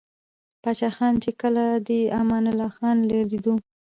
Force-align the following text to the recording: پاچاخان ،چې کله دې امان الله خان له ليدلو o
پاچاخان 0.63 1.13
،چې 1.23 1.31
کله 1.41 1.63
دې 1.87 2.01
امان 2.19 2.43
الله 2.51 2.69
خان 2.77 2.97
له 3.07 3.07
ليدلو 3.17 3.53
o 3.57 3.61